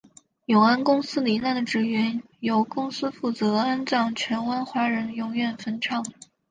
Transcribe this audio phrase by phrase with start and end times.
[0.47, 6.03] 永安公司罹难的职员由公司负责安葬荃湾华人永远坟场。